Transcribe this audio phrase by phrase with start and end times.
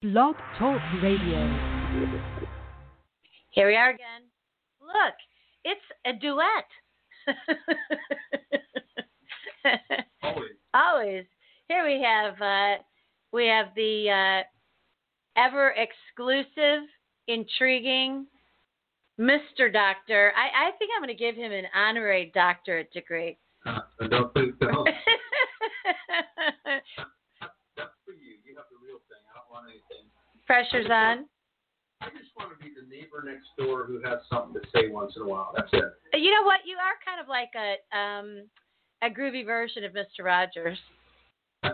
[0.00, 1.40] Blog Talk Radio.
[3.50, 4.22] Here we are again.
[4.80, 5.14] Look,
[5.64, 6.68] it's a duet.
[10.22, 10.50] Always.
[10.74, 11.24] Always.
[11.66, 12.80] Here we have uh,
[13.32, 14.42] we have the uh,
[15.36, 16.88] ever exclusive,
[17.26, 18.24] intriguing
[19.18, 19.72] Mr.
[19.72, 20.32] Doctor.
[20.36, 23.36] I, I think I'm going to give him an honorary doctorate degree.
[23.66, 24.84] Uh, I don't think so.
[29.64, 30.06] anything.
[30.46, 31.26] Pressure's on.
[32.00, 35.14] I just want to be the neighbor next door who has something to say once
[35.16, 35.52] in a while.
[35.56, 35.84] That's it.
[36.14, 36.60] You know what?
[36.64, 38.44] You are kind of like a um,
[39.02, 40.24] a groovy version of Mr.
[40.24, 40.78] Rogers.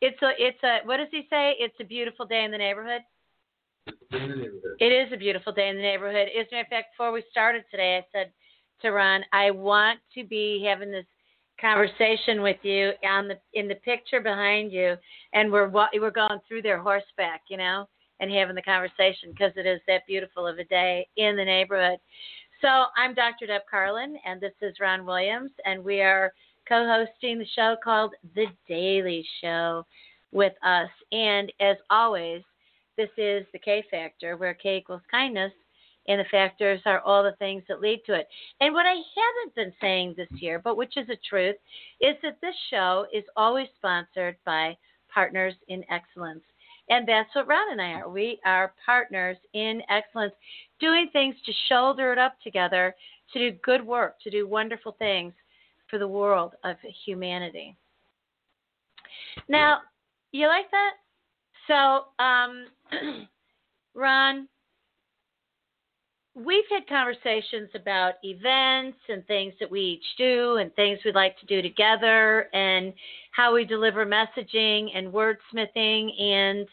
[0.00, 1.54] it's a it's a what does he say?
[1.58, 3.02] It's a beautiful day in the neighborhood.
[3.86, 4.76] in the neighborhood.
[4.80, 6.28] It is a beautiful day in the neighborhood.
[6.28, 8.32] As a matter of fact, before we started today, I said
[8.82, 11.06] to Ron, I want to be having this
[11.60, 14.96] conversation with you on the in the picture behind you,
[15.32, 17.88] and we're we're going through their horseback, you know,
[18.20, 21.98] and having the conversation because it is that beautiful of a day in the neighborhood.
[22.60, 23.46] So I'm Dr.
[23.46, 26.32] Deb Carlin, and this is Ron Williams, and we are
[26.68, 29.84] co-hosting the show called The Daily Show
[30.32, 30.88] with us.
[31.12, 32.42] And as always,
[32.96, 35.52] this is the K Factor, where K equals kindness,
[36.06, 38.28] and the factors are all the things that lead to it.
[38.60, 41.56] And what I haven't been saying this year, but which is a truth,
[42.00, 44.76] is that this show is always sponsored by
[45.12, 46.42] Partners in Excellence.
[46.90, 48.08] And that's what Ron and I are.
[48.08, 50.34] We are partners in excellence,
[50.80, 52.94] doing things to shoulder it up together,
[53.32, 55.32] to do good work, to do wonderful things
[55.88, 57.76] for the world of humanity.
[59.48, 59.78] Now,
[60.32, 60.92] you like that?
[61.66, 62.66] So, um,
[63.94, 64.48] Ron,
[66.34, 71.38] we've had conversations about events and things that we each do and things we'd like
[71.38, 72.92] to do together and
[73.30, 76.20] how we deliver messaging and wordsmithing.
[76.20, 76.66] And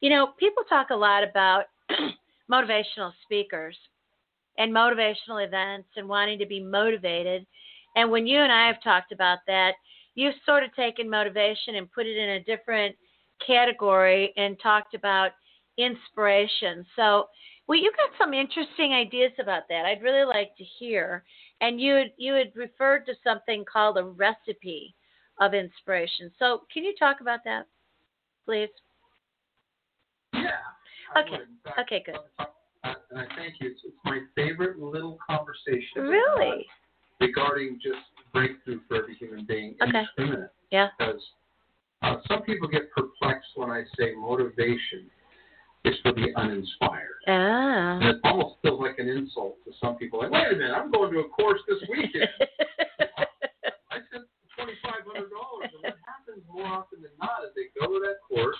[0.00, 1.64] you know people talk a lot about
[2.50, 3.76] motivational speakers
[4.58, 7.46] and motivational events and wanting to be motivated.
[7.96, 9.72] And when you and I have talked about that
[10.14, 12.96] you've sort of taken motivation and put it in a different
[13.46, 15.32] category and talked about
[15.78, 16.84] inspiration.
[16.96, 17.26] So
[17.68, 19.84] well, you got some interesting ideas about that.
[19.84, 21.24] I'd really like to hear.
[21.60, 24.94] And you had, you had referred to something called a recipe
[25.40, 26.30] of inspiration.
[26.38, 27.66] So, can you talk about that,
[28.44, 28.68] please?
[30.32, 30.40] Yeah.
[31.16, 31.38] Okay.
[31.64, 32.16] fact, Okay, good.
[32.38, 33.70] uh, And I thank you.
[33.70, 36.02] It's, it's my favorite little conversation.
[36.02, 36.66] Really?
[37.20, 37.98] Regarding just
[38.32, 40.04] breakthrough for every human being Okay.
[40.70, 40.88] Yeah.
[40.98, 41.22] Because
[42.02, 45.10] uh, some people get perplexed when I say motivation
[45.86, 47.22] is for the uninspired.
[47.28, 47.98] Ah.
[48.02, 50.18] And it almost feels like an insult to some people.
[50.20, 52.28] Like, wait a minute, I'm going to a course this weekend.
[53.90, 54.26] I spent
[54.58, 58.00] twenty five hundred dollars, and what happens more often than not is they go to
[58.02, 58.58] that course,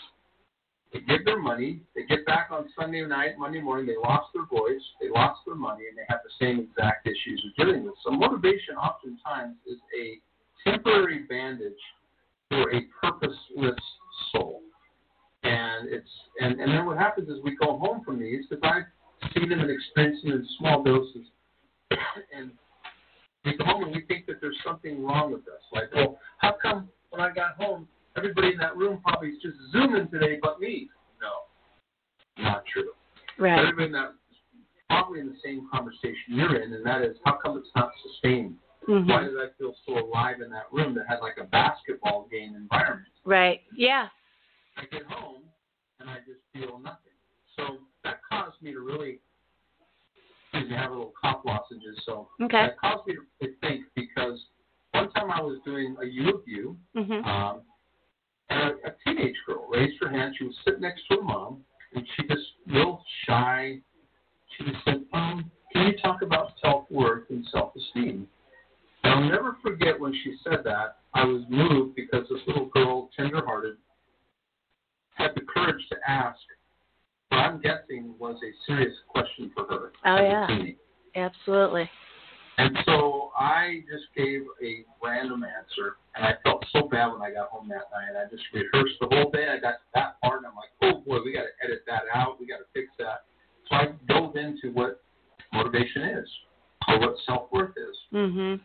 [0.93, 4.47] they give their money, they get back on Sunday night, Monday morning, they lost their
[4.47, 7.95] voice, they lost their money, and they have the same exact issues they're dealing with.
[8.05, 10.23] So motivation oftentimes is a
[10.63, 11.73] temporary bandage
[12.49, 13.83] for a purposeless
[14.33, 14.63] soul.
[15.47, 16.09] And it's
[16.41, 18.81] and, and then what happens is we go home from these because I
[19.33, 21.27] see them and experience them in small doses,
[22.37, 22.51] and
[23.45, 25.63] we go home and we think that there's something wrong with us.
[25.73, 27.87] Like, well, how come when I got home,
[28.17, 30.89] everybody in that room probably is just zooming today but me?
[31.21, 32.91] No, not true.
[33.39, 33.59] right.
[33.59, 34.15] Everybody in that
[34.89, 38.57] probably in the same conversation you're in, and that is how come it's not sustained?
[38.87, 39.29] Why Mhm.
[39.31, 43.09] did I feel so alive in that room that had like a basketball game environment?
[43.25, 43.63] Right.
[43.75, 44.09] Yeah.
[44.77, 45.43] I get home
[46.01, 47.17] and I just feel nothing.
[47.57, 49.19] So that caused me to really
[50.53, 52.67] excuse me, have a little cough lozenges, so Okay.
[52.67, 54.39] that caused me to think because
[54.93, 57.27] one time I was doing a U of U, Mhm.
[57.27, 57.63] um,
[58.49, 60.35] and a, a teenage girl raised her hand.
[60.39, 61.65] She was sitting next to her mom,
[61.95, 63.81] and she just real shy.
[64.57, 68.29] She just said, "Um, can you talk about self worth and self esteem?"
[69.03, 70.99] And I'll never forget when she said that.
[71.15, 73.77] I was moved because this little girl, tender-hearted,
[75.17, 76.39] had the courage to ask.
[77.31, 80.47] What I'm guessing was a serious question for her Oh, yeah.
[81.17, 81.91] Absolutely.
[82.59, 87.31] And so I just gave a random answer, and I felt so bad when I
[87.31, 88.17] got home that night.
[88.19, 89.49] I just rehearsed the whole day.
[89.49, 92.03] I got to that part, and I'm like, oh boy, we got to edit that
[92.15, 92.41] out.
[92.41, 93.25] We got to fix that.
[93.69, 95.03] So I dove into what
[95.53, 96.29] motivation is,
[96.89, 97.97] or what self worth is.
[98.15, 98.63] Mm-hmm.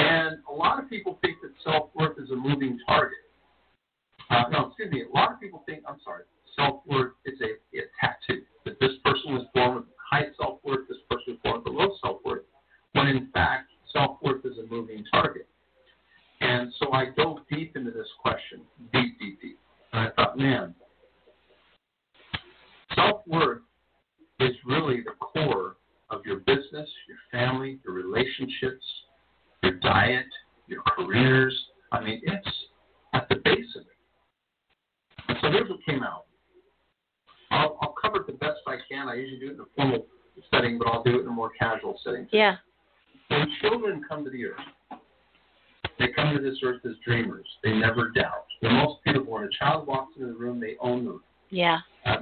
[0.00, 3.18] And a lot of people think that self worth is a moving target.
[4.30, 5.02] Uh, no, excuse me.
[5.02, 6.24] A lot of people think, I'm sorry,
[6.56, 8.42] self worth is a, a tattoo.
[8.64, 11.96] That this person was born with high self worth, this person was born with low
[12.02, 12.42] self worth.
[12.92, 15.46] When in fact, self worth is a moving target.
[16.40, 18.60] And so I dove deep into this question,
[18.92, 19.58] deep, deep, deep.
[19.92, 20.74] And I thought, man,
[22.94, 23.62] self worth
[24.40, 25.76] is really the core
[26.10, 28.84] of your business, your family, your relationships,
[29.62, 30.26] your diet,
[30.68, 31.54] your careers.
[31.92, 32.48] I mean, it's
[33.14, 33.97] at the base of it.
[35.40, 36.24] So here's what came out.
[37.50, 39.08] I'll, I'll cover it the best I can.
[39.08, 40.06] I usually do it in a formal
[40.50, 42.28] setting, but I'll do it in a more casual setting.
[42.32, 42.56] Yeah.
[43.28, 45.00] When children come to the earth,
[45.98, 47.46] they come to this earth as dreamers.
[47.62, 48.46] They never doubt.
[48.62, 49.32] They're most beautiful.
[49.32, 51.22] When a child walks into the room, they own them.
[51.50, 51.78] Yeah.
[52.04, 52.16] Uh,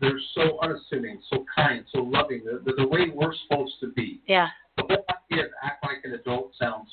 [0.00, 2.42] they're so unassuming, so kind, so loving.
[2.44, 4.20] They're, they're the way we're supposed to be.
[4.26, 4.48] Yeah.
[4.76, 6.88] The whole idea of act like an adult sounds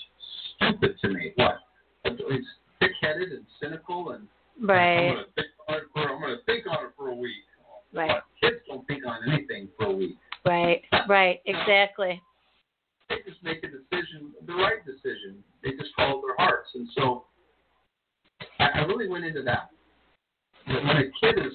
[0.55, 1.31] stupid to me.
[1.35, 1.59] What?
[2.03, 2.47] It's
[2.79, 4.27] thick-headed and cynical, and
[4.59, 5.13] I'm Right.
[5.13, 5.47] gonna think
[5.93, 7.43] for I'm gonna think on it for a week.
[7.93, 8.21] Right.
[8.41, 10.17] Kids don't think on anything for a week.
[10.45, 10.83] Right.
[11.07, 11.41] Right.
[11.45, 12.21] Exactly.
[13.09, 15.43] They just make a decision, the right decision.
[15.63, 17.25] They just follow their hearts, and so
[18.59, 19.69] I, I really went into that.
[20.65, 21.53] When a kid is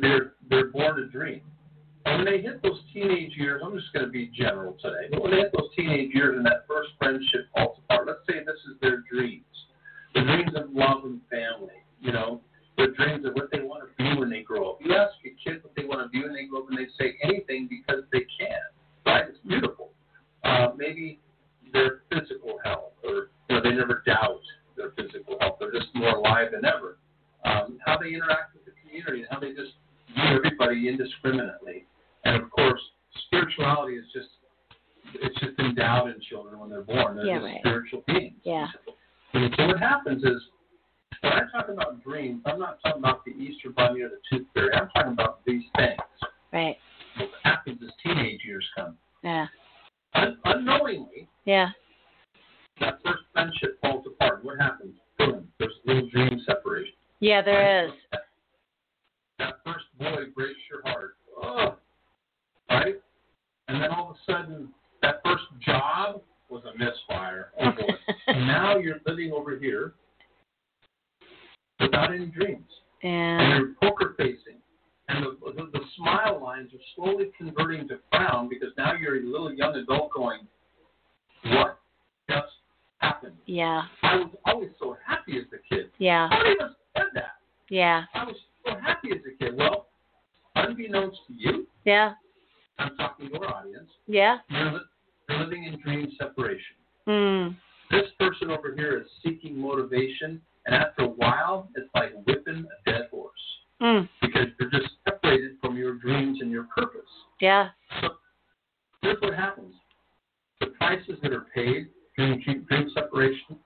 [0.00, 1.42] their they're born to dream,
[2.06, 5.08] and when they hit those teenage years, I'm just going to be general today.
[5.10, 8.42] But when they hit those teenage years and that first friendship falls apart, let's say
[8.44, 9.44] this is their dreams,
[10.14, 12.40] the dreams of love and family, you know,
[12.76, 14.78] their dreams of what they want to be when they grow up.
[14.82, 16.90] You ask a kid what they want to be when they grow up, and they
[16.98, 18.60] say anything because they can.
[19.06, 19.24] Right?
[19.28, 19.90] It's beautiful.
[20.44, 21.20] Uh, maybe
[21.72, 24.40] their physical health, or you know, they never doubt
[24.76, 25.56] their physical health.
[25.60, 26.98] They're just more alive than ever.
[27.44, 29.74] Um, how they interact with the community, and how they just
[30.14, 31.86] view everybody indiscriminately.
[32.24, 32.80] And of course,
[33.26, 34.28] spirituality is just
[35.14, 37.16] it's just endowed in children when they're born.
[37.16, 37.60] They're Yeah, just right.
[37.60, 38.34] spiritual beings.
[38.44, 38.66] Yeah.
[39.34, 40.40] And so what happens is
[41.22, 44.46] when I talk about dreams, I'm not talking about the Easter bunny or the tooth
[44.54, 44.74] fairy.
[44.74, 45.98] I'm talking about these things.
[46.52, 46.76] Right.
[47.16, 48.96] What happens as teenage years come.
[49.22, 49.46] Yeah.
[50.14, 51.68] Un- unknowingly, Yeah.
[52.80, 54.44] that first friendship falls apart.
[54.44, 54.94] What happens?
[55.18, 55.48] Boom.
[55.58, 56.94] There's a little dream separation.
[57.20, 57.40] Yeah.
[57.42, 57.92] There is.
[58.10, 58.20] That,
[59.38, 61.16] that first boy breaks your heart.
[61.40, 61.76] Oh,
[62.68, 62.96] right?
[63.68, 64.68] And then all of a sudden,
[65.02, 66.20] that first job
[66.50, 67.52] was a misfire.
[67.60, 67.94] Oh boy.
[68.28, 69.94] now you're living over here
[71.82, 72.64] without any dreams.
[73.02, 73.10] Yeah.
[73.10, 74.56] And you're poker facing.
[75.08, 79.24] And the, the, the smile lines are slowly converting to frown because now you're a
[79.24, 80.40] little young adult going,
[81.44, 81.78] What
[82.30, 82.52] just
[82.98, 83.34] happened?
[83.46, 83.82] Yeah.
[84.02, 85.90] I was always so happy as a kid.
[85.98, 86.28] Yeah.
[86.30, 87.32] Nobody else said that.
[87.68, 88.04] Yeah.
[88.14, 89.56] I was so happy as a kid.
[89.56, 89.88] Well,
[90.54, 92.12] unbeknownst to you, Yeah.
[92.78, 94.38] I'm talking to our audience, Yeah.
[94.48, 94.80] you're,
[95.28, 96.76] you're living in dream separation.
[97.06, 97.56] Mm.
[97.90, 102.90] This person over here is seeking motivation, and after a while, it's like whipping a
[102.90, 103.32] dead horse
[103.80, 104.08] Mm.
[104.20, 107.10] because you're just separated from your dreams and your purpose.
[107.40, 107.70] Yeah.
[108.00, 108.08] So
[109.02, 109.74] here's what happens:
[110.60, 113.58] the prices that are paid during dream, separation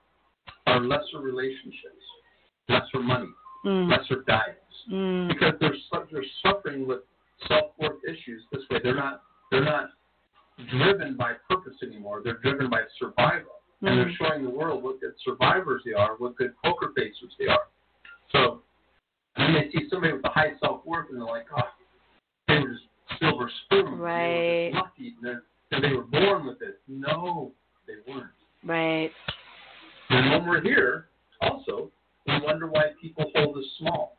[0.65, 2.03] are lesser relationships,
[2.67, 3.29] lesser money,
[3.63, 3.89] Mm.
[3.89, 5.27] lesser diets, Mm.
[5.27, 7.01] because they're su- they're suffering with
[7.47, 8.79] self-worth issues this way.
[8.79, 9.21] They're not
[9.51, 9.91] they're not
[10.69, 12.21] driven by purpose anymore.
[12.23, 14.15] They're driven by survival, and they're Mm.
[14.17, 17.67] showing the world what good survivors they are, what good poker facers they are.
[18.31, 18.63] So
[19.35, 21.69] when they see somebody with a high self-worth, and they're like, oh,
[22.47, 22.85] they were just
[23.19, 24.73] silver spoon, they were Right.
[24.73, 25.41] lucky, and,
[25.71, 26.81] and they were born with it.
[26.87, 27.53] No,
[27.85, 28.31] they weren't.
[28.63, 29.11] Right.
[30.09, 31.09] And when we're here,
[31.41, 31.91] also,
[32.25, 34.17] we wonder why people hold us small.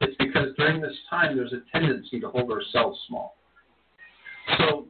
[0.00, 3.36] It's because during this time, there's a tendency to hold ourselves small.
[4.58, 4.86] So,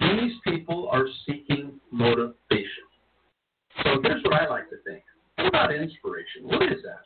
[0.00, 2.86] these people are seeking motivation.
[3.84, 5.02] So, here's what I like to think.
[5.36, 6.42] What about inspiration?
[6.42, 7.02] What is that?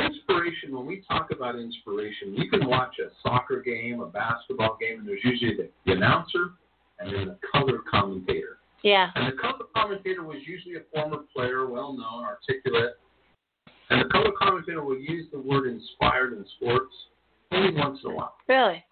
[0.00, 5.00] Inspiration, when we talk about inspiration, you can watch a soccer game, a basketball game,
[5.00, 6.52] and there's usually the, the announcer
[6.98, 8.58] and then the color commentator.
[8.82, 9.10] Yeah.
[9.14, 12.94] And the color commentator was usually a former player, well known, articulate.
[13.90, 16.92] And the color commentator would use the word inspired in sports
[17.50, 18.34] only once in a while.
[18.48, 18.84] Really.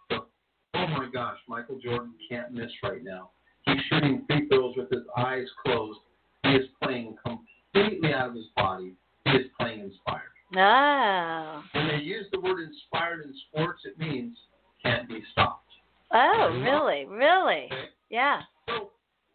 [0.86, 3.30] Oh my gosh, Michael Jordan can't miss right now.
[3.66, 5.98] He's shooting free throws with his eyes closed.
[6.44, 8.94] He is playing completely out of his body.
[9.24, 10.22] He is playing inspired.
[10.56, 11.62] Oh.
[11.72, 14.36] When they use the word inspired in sports, it means
[14.82, 15.64] can't be stopped.
[16.12, 17.04] Oh, really?
[17.06, 17.64] Really?
[17.66, 17.88] Okay?
[18.10, 18.42] Yeah.
[18.68, 18.90] So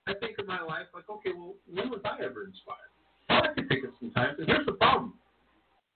[0.08, 2.92] I think of my life like, okay, well, when was I ever inspired?
[3.30, 4.36] Well, I can think of some times.
[4.40, 5.16] And here's the problem.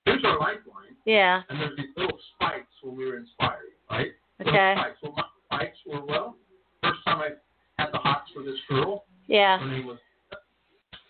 [0.03, 1.41] Here's our lifeline, Yeah.
[1.49, 4.11] and there's these little spikes when we were inspired, right?
[4.39, 4.75] Little Okay.
[4.77, 4.97] Spikes.
[5.01, 6.35] Well, my spikes were well.
[6.83, 9.59] First time I had the hots for this girl, Yeah.
[9.59, 9.97] her name was,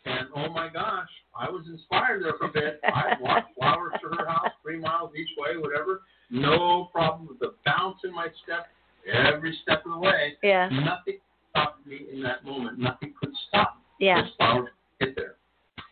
[0.06, 2.80] and oh my gosh, I was inspired there for a bit.
[2.84, 6.02] I walked flowers to her house, three miles each way, whatever.
[6.30, 8.68] No problem with the bounce in my step
[9.12, 10.34] every step of the way.
[10.44, 10.70] Yeah.
[10.70, 11.20] Nothing
[11.52, 12.80] stopped me in that moment.
[12.80, 14.08] Nothing could stop me.
[14.08, 14.22] Yeah.
[14.22, 15.36] Those flowers get there.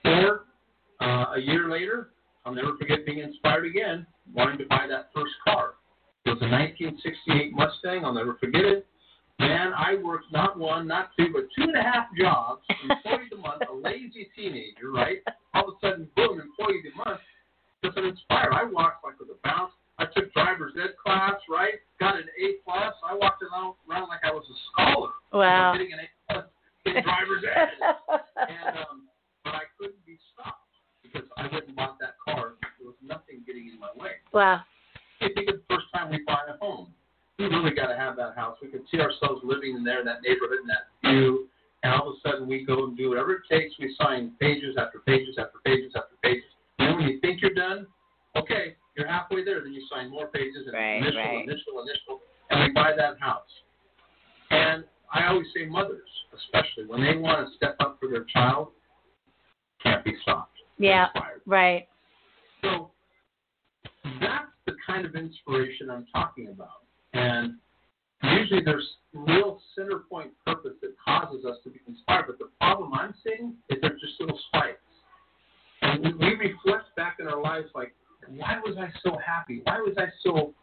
[0.06, 0.46] Or
[1.02, 2.10] uh, a year later,
[2.46, 5.74] I'll never forget being inspired again, wanting to buy that first car.
[6.26, 8.06] It was a 1968 Mustang.
[8.06, 8.88] I'll never forget it.
[9.40, 13.38] Man, I worked not one, not two, but two and a half jobs, employee a
[13.38, 15.18] month, a lazy teenager, right?
[15.54, 17.20] All of a sudden, boom, employee a month.
[17.82, 18.54] Because I'm inspired.
[18.54, 19.74] I walked like with a bounce.
[20.00, 21.76] I took driver's ed class, right?
[22.00, 22.94] Got an A plus.
[23.04, 25.12] I walked around, around like I was a scholar.
[25.34, 25.74] Wow.
[25.74, 26.46] Getting an A plus
[26.86, 27.68] in driver's ed.
[28.48, 29.10] and um,
[29.44, 32.54] but I couldn't be stopped because I went and bought that car.
[32.80, 34.24] There was nothing getting in my way.
[34.32, 34.62] wow.
[35.32, 36.88] Think it's the first time we buy a home.
[37.40, 38.58] We really got to have that house.
[38.62, 41.48] We can see ourselves living in there, in that neighborhood, in that view.
[41.84, 43.74] And all of a sudden, we go and do whatever it takes.
[43.80, 46.44] We sign pages after pages after pages after pages.
[46.80, 47.88] And then when you think you're done,
[48.36, 49.62] okay, you're halfway there.
[49.62, 51.44] Then you sign more pages and Right, initial, right.
[51.44, 53.50] initial, initial, and we buy that house.
[54.52, 58.70] And I always say, mothers, especially when they want to step up for their child,
[59.82, 60.58] can't be stopped.
[60.78, 61.08] Yeah.
[61.46, 61.88] Right.
[62.62, 62.92] So
[64.22, 64.53] that's
[64.86, 66.84] kind of inspiration I'm talking about.
[67.14, 67.56] And
[68.24, 72.26] usually there's real center point purpose that causes us to be inspired.
[72.28, 74.80] But the problem I'm seeing is there's just little spikes.
[75.82, 77.94] And we, we reflect back in our lives like,
[78.28, 79.62] why was I so happy?
[79.66, 80.54] Why was I so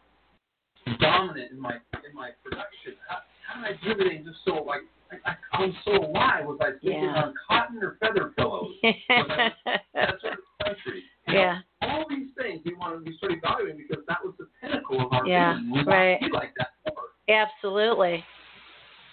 [0.98, 2.94] dominant in my in my production?
[3.06, 4.80] How, how did I do everything just so like
[5.12, 6.46] I, I, I was so alive?
[6.46, 7.22] Was I sleeping Yeah.
[7.24, 8.72] on cotton or feather pillows?
[8.82, 11.02] That's our country.
[11.30, 11.58] You know, yeah.
[11.82, 15.12] all these things we want to we start evaluating because that was the pinnacle of
[15.12, 15.70] our Yeah, vision.
[15.70, 16.20] We want right.
[16.20, 17.04] to be like that more.
[17.28, 18.24] Absolutely.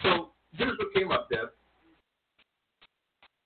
[0.04, 1.50] So here's what came up, Deb.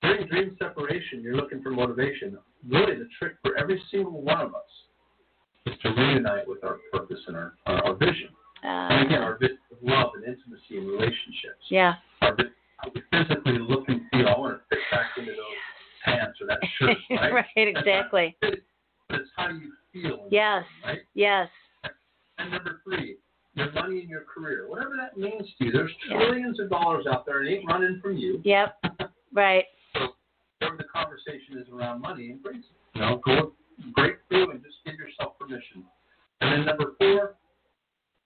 [0.02, 2.38] During dream separation, you're looking for motivation.
[2.68, 4.62] Really, the trick for every single one of us
[5.68, 8.30] is to reunite with our purpose and our, our, our vision.
[8.64, 11.66] And again, Uh, our vision of love and intimacy and relationships.
[11.70, 11.96] yeah.
[12.22, 12.44] Our, vi-
[12.78, 14.28] how physically look and feel.
[14.28, 15.60] I want to fit back into those
[16.04, 17.34] pants or that shirt, right?
[17.34, 17.46] right.
[17.56, 18.36] Exactly.
[19.42, 20.28] How you feel.
[20.30, 20.64] Yes.
[20.84, 21.00] Right?
[21.14, 21.48] Yes.
[22.38, 23.18] And number three,
[23.56, 24.66] your money and your career.
[24.68, 25.72] Whatever that means to you.
[25.72, 26.18] There's Yeah.
[26.18, 27.40] trillions of dollars out there.
[27.40, 28.42] And it ain't running from you.
[28.44, 28.84] Yep.
[29.34, 29.66] Right.
[29.94, 30.16] So
[30.60, 33.00] whatever the conversation is around money, embrace it.
[33.00, 33.54] You know, go
[33.96, 35.84] break through and just give yourself permission.
[36.42, 37.36] And then number four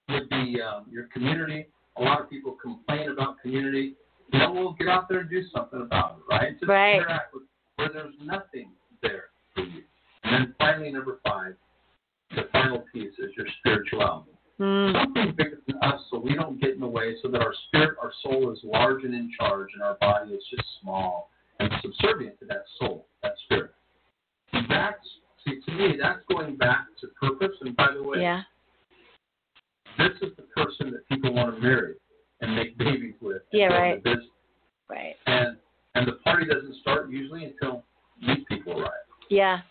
[0.10, 1.68] would be um, your community.
[1.98, 3.96] A lot of people complain about community.
[4.34, 6.60] You know, we'll get out there and do something about it, right?
[6.60, 6.96] Just Right.
[6.98, 7.44] interact with
[7.76, 9.84] where there's nothing there for you.
[10.24, 11.56] And then finally, number five,
[12.36, 14.94] the final piece is your spirituality Mm.
[14.94, 17.98] something bigger than us so we don't get in the way, so that our spirit,
[18.02, 22.40] our soul is large and in charge, and our body is just small and subservient
[22.40, 23.72] to that soul, that spirit.
[24.54, 25.06] And that's,
[25.46, 27.54] see, to me, that's going back to purpose.
[27.60, 28.44] And by the way, Yeah.
[29.98, 31.96] this is the person that people want to marry
[32.40, 33.42] and make babies with.
[33.52, 34.02] Yeah, right.
[34.90, 35.18] Right.
[35.26, 35.58] And,
[35.96, 37.84] and the party doesn't start usually until
[38.26, 38.92] these people arrive.
[39.30, 39.62] Yeah.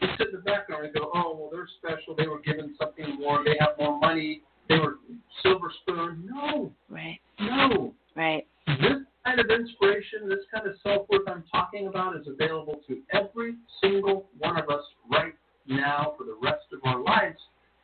[0.00, 2.14] You sit in the background and go, oh, well, they're special.
[2.16, 3.42] They were given something more.
[3.44, 4.42] They have more money.
[4.68, 4.96] They were
[5.42, 6.28] silver spoon.
[6.30, 7.18] No, Right.
[7.40, 7.94] no.
[8.14, 8.46] Right.
[8.66, 13.00] This kind of inspiration, this kind of self worth I'm talking about is available to
[13.12, 15.34] every single one of us right
[15.66, 17.38] now for the rest of our lives.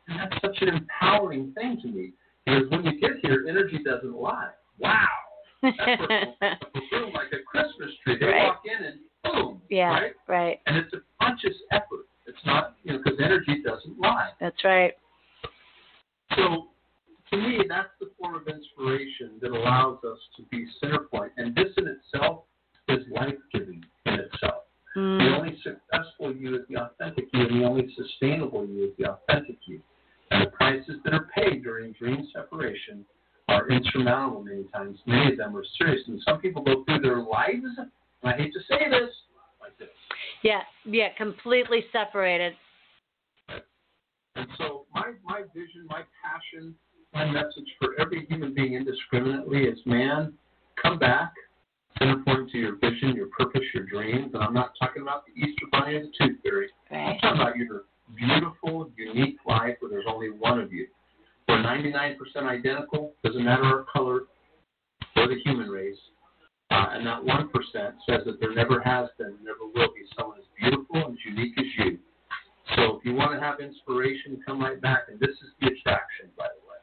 [0.07, 2.11] And that's such an empowering thing to me.
[2.45, 4.51] Because when you get here, energy doesn't lie.
[4.77, 5.07] Wow.
[5.63, 6.55] That's a
[6.91, 8.17] boom, like a Christmas tree.
[8.19, 8.45] They Right.
[8.45, 9.61] walk in and boom.
[9.69, 9.89] yeah.
[9.89, 10.11] Right?
[10.27, 10.59] Right.
[10.67, 12.05] And it's a conscious effort.
[12.27, 14.29] It's not, you know, because energy doesn't lie.
[14.39, 14.93] That's right.
[16.35, 16.67] So,
[17.31, 21.31] to me, that's the form of inspiration that allows us to be center point.
[21.37, 22.43] And this in itself
[22.89, 24.63] is life giving in itself.
[24.93, 25.37] The Mm.
[25.39, 29.57] only successful you is the authentic you, and the only sustainable you is the authentic
[29.67, 29.81] you.
[30.31, 33.05] And the prices that are paid during dream separation
[33.49, 34.99] are insurmountable many times.
[35.05, 36.07] Many of them are serious.
[36.07, 37.91] And some people go through their lives, and
[38.23, 39.11] I hate to say this,
[39.59, 39.89] like this.
[40.43, 40.61] Yeah.
[40.85, 41.09] Yeah.
[41.17, 42.55] Completely separated.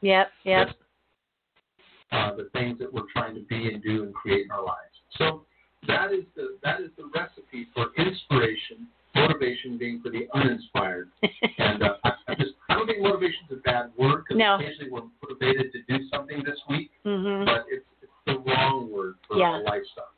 [0.03, 0.29] Yep.
[0.45, 0.69] Yep.
[2.11, 4.95] Uh, the things that we're trying to be and do and create in our lives.
[5.17, 5.47] So
[5.87, 11.09] that is the that is the recipe for inspiration, motivation being for the uninspired.
[11.59, 14.57] And uh, I, I just I don't think motivation is a bad word because No.
[14.57, 17.47] occasionally we're motivated to do something this week, mhm.
[17.47, 19.59] but it's, it's the wrong word for Yeah.
[19.59, 20.09] a lifestyle.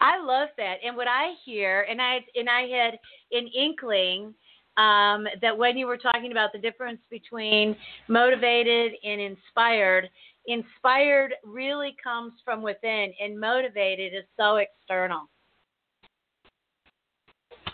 [0.00, 0.76] I love that.
[0.84, 2.98] And what I hear, and I and I had
[3.32, 4.34] an inkling
[4.78, 10.08] um, that when you were talking about the difference between motivated and inspired,
[10.46, 15.28] inspired really comes from within, and motivated is so external.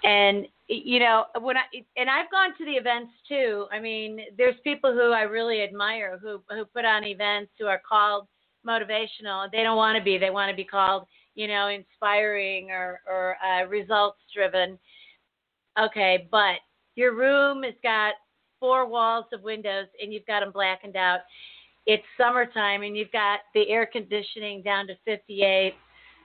[0.03, 1.63] And you know when I
[1.97, 3.67] and I've gone to the events too.
[3.71, 7.81] I mean, there's people who I really admire who who put on events who are
[7.87, 8.27] called
[8.67, 9.51] motivational.
[9.51, 10.19] They don't want to be.
[10.19, 14.79] They want to be called, you know, inspiring or or uh, results driven.
[15.79, 16.57] Okay, but
[16.97, 18.15] your room has got
[18.61, 21.21] four walls of windows and you've got them blackened out.
[21.87, 25.75] It's summertime and you've got the air conditioning down to 58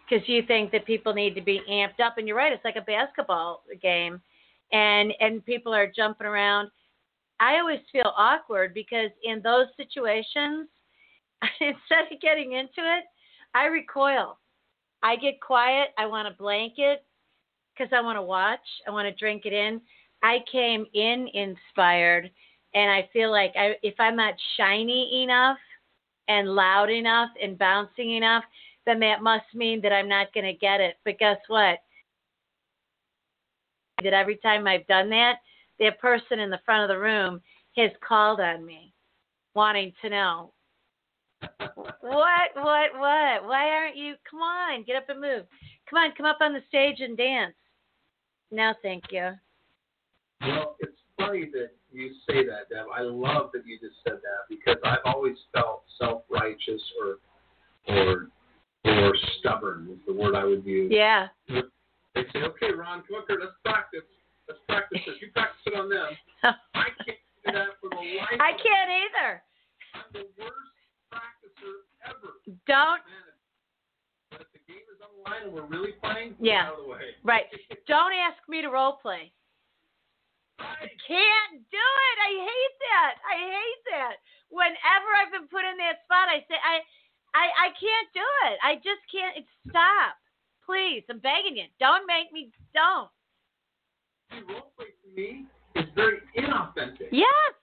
[0.10, 2.18] because you think that people need to be amped up.
[2.18, 4.22] And you're right, it's like a basketball game,
[4.72, 6.70] and and people are jumping around.
[7.40, 10.68] I always feel awkward because in those situations,
[11.62, 13.06] instead of getting into it,
[13.54, 14.38] I recoil.
[15.02, 15.90] I get quiet.
[15.98, 17.06] I want a blanket
[17.74, 18.60] because I want to watch.
[18.88, 19.80] I want to drink it in.
[20.22, 22.30] I came in inspired,
[22.74, 25.58] and I feel like I, if I'm not shiny enough
[26.28, 28.44] and loud enough and bouncing enough,
[28.86, 30.96] then that must mean that I'm not going to get it.
[31.06, 31.80] But guess what?
[34.04, 35.36] That every time I've done that,
[35.80, 37.42] that person in the front of the room
[37.76, 38.94] has called on me,
[39.56, 40.52] wanting to know
[42.02, 43.46] what, what, what?
[43.48, 44.16] Why aren't you?
[44.30, 45.46] Come on, get up and move.
[45.90, 47.56] Come on, come up on the stage and dance.
[48.52, 49.32] No, thank you.
[50.41, 52.86] Well, it's funny that you say that, Deb.
[52.96, 57.17] I love that you just said that because I've always felt self-righteous or
[57.96, 58.27] or
[58.86, 60.91] or stubborn is the word I would use.
[60.93, 61.27] Yeah.
[61.48, 63.38] They say, "Okay, Ron, come up here.
[63.39, 64.01] Let's practice.
[64.48, 65.15] Let's practice this.
[65.22, 66.08] You practice it on them."
[66.74, 68.39] I can't do that for the life.
[68.39, 69.05] I can't me.
[69.05, 69.43] either.
[69.93, 70.74] I'm the worst
[71.12, 72.39] practicer ever.
[72.67, 73.01] Don't
[74.31, 76.67] But if the game is on the line and we're really playing, Yeah.
[76.67, 77.01] out of the way.
[77.24, 77.46] right.
[77.88, 79.31] Don't ask me to role play.
[80.60, 82.18] I can't do it.
[82.20, 83.13] I hate that.
[83.24, 84.16] I hate that.
[84.51, 86.84] Whenever I've been put in that spot, I say I,
[87.33, 88.60] I, I can't do it.
[88.64, 89.38] I just can't.
[89.38, 90.18] It's, stop,
[90.66, 91.03] please.
[91.10, 91.66] I'm begging you.
[91.79, 92.51] Don't make me.
[92.74, 93.10] Don't.
[94.33, 97.10] See, role play to me is very inauthentic.
[97.14, 97.53] Yes.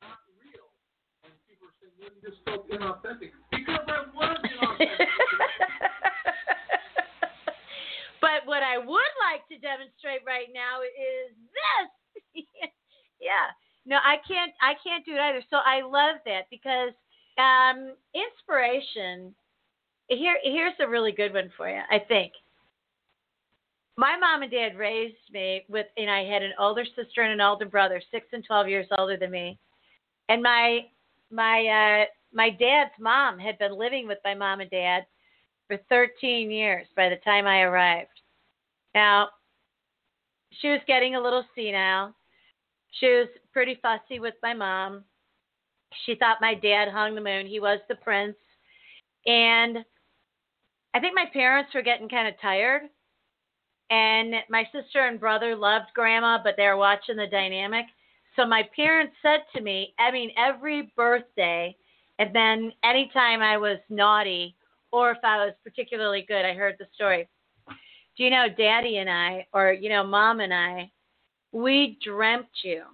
[0.00, 0.70] not real.
[1.24, 3.32] And people are saying, well, you just felt inauthentic.
[3.50, 4.96] Because I was inauthentic.
[8.24, 11.90] but what I would like to demonstrate right now is this.
[13.20, 13.50] yeah.
[13.86, 15.42] No, I can't I can't do it either.
[15.50, 16.92] So I love that because
[17.38, 19.34] um inspiration
[20.08, 22.32] here here's a really good one for you, I think.
[23.96, 27.40] My mom and dad raised me with and I had an older sister and an
[27.40, 29.58] older brother, 6 and 12 years older than me.
[30.28, 30.86] And my
[31.30, 35.04] my uh my dad's mom had been living with my mom and dad
[35.66, 38.08] for 13 years by the time I arrived.
[38.94, 39.28] Now,
[40.60, 42.14] she was getting a little senile.
[42.92, 45.04] She was pretty fussy with my mom.
[46.04, 47.46] She thought my dad hung the moon.
[47.46, 48.36] He was the prince.
[49.26, 49.78] And
[50.94, 52.82] I think my parents were getting kind of tired.
[53.90, 57.86] And my sister and brother loved grandma, but they were watching the dynamic.
[58.36, 61.76] So my parents said to me, I mean, every birthday,
[62.18, 64.54] and then anytime I was naughty,
[64.92, 67.28] or if I was particularly good, I heard the story.
[68.16, 70.90] Do you know, Daddy and I, or you know, Mom and I,
[71.52, 72.84] we dreamt you.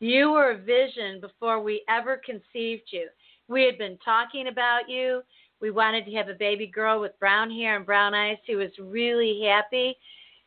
[0.00, 3.08] You were a vision before we ever conceived you.
[3.48, 5.22] We had been talking about you.
[5.60, 8.70] We wanted to have a baby girl with brown hair and brown eyes who was
[8.78, 9.96] really happy.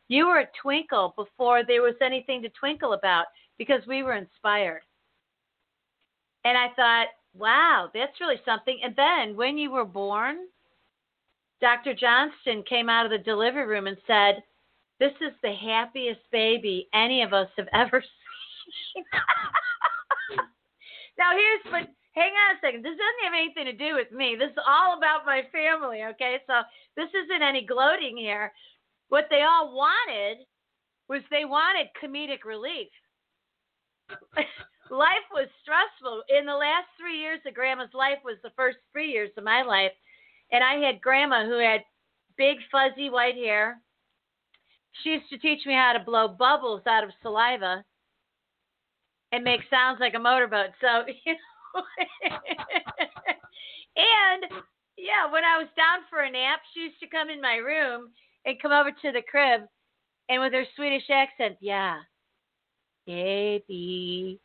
[0.08, 3.26] You were a twinkle before there was anything to twinkle about
[3.58, 4.82] because we were inspired.
[6.44, 8.78] And I thought, wow, that's really something.
[8.82, 10.38] And then when you were born,
[11.60, 11.94] Dr.
[11.94, 14.42] Johnston came out of the delivery room and said,
[15.00, 18.02] This is the happiest baby any of us have ever
[18.94, 19.04] seen.
[21.18, 22.84] now, here's, but hang on a second.
[22.84, 24.36] This doesn't have anything to do with me.
[24.38, 26.38] This is all about my family, okay?
[26.46, 26.62] So
[26.96, 28.52] this isn't any gloating here.
[29.08, 30.46] What they all wanted
[31.08, 32.88] was they wanted comedic relief.
[34.90, 36.22] life was stressful.
[36.28, 39.62] In the last three years of grandma's life was the first three years of my
[39.62, 39.92] life.
[40.52, 41.80] And I had grandma who had
[42.36, 43.80] big fuzzy white hair.
[45.02, 47.84] She used to teach me how to blow bubbles out of saliva
[49.32, 50.70] and make sounds like a motorboat.
[50.80, 51.82] So, you know.
[53.96, 54.44] and
[54.96, 58.10] yeah, when I was down for a nap, she used to come in my room
[58.46, 59.62] and come over to the crib
[60.28, 61.98] and with her Swedish accent, yeah.
[63.06, 64.40] Baby.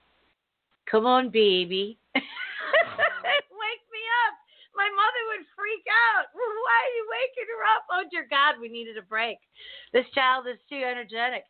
[0.90, 1.98] Come on, baby.
[2.16, 4.36] Wake me up.
[4.76, 6.26] My mother would freak out.
[6.34, 7.84] Why are you waking her up?
[7.92, 9.38] Oh, dear God, we needed a break.
[9.93, 11.43] This child is too energetic.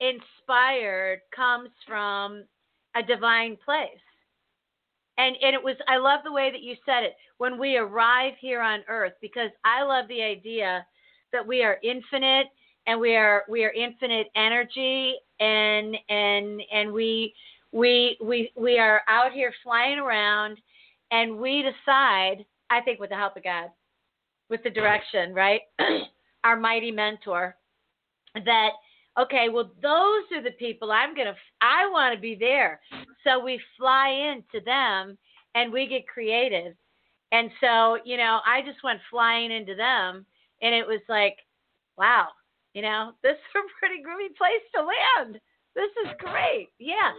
[0.00, 2.44] inspired comes from
[2.96, 3.88] a divine place.
[5.18, 8.34] And and it was I love the way that you said it when we arrive
[8.40, 10.86] here on earth because I love the idea
[11.32, 12.46] that we are infinite
[12.86, 17.34] and we are we are infinite energy and and and we
[17.72, 20.58] we we we are out here flying around
[21.10, 23.70] and we decide I think with the help of God
[24.48, 25.60] with the direction, right?
[26.44, 27.56] Our mighty mentor
[28.34, 28.70] that
[29.18, 32.80] okay, well, those are the people I'm to, I want to be there.
[33.24, 35.18] So we fly into them
[35.54, 36.74] and we get creative.
[37.32, 40.24] And so, you know, I just went flying into them
[40.62, 41.36] and it was like,
[41.96, 42.28] wow,
[42.74, 45.40] you know, this is a pretty groovy place to land.
[45.74, 46.68] This is great.
[46.78, 47.12] Yeah.